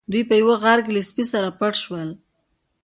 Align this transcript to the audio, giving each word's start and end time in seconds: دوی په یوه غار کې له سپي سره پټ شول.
دوی 0.11 0.23
په 0.29 0.35
یوه 0.41 0.55
غار 0.63 0.79
کې 0.85 0.91
له 0.97 1.01
سپي 1.09 1.23
سره 1.31 1.49
پټ 1.59 1.73
شول. 1.83 2.09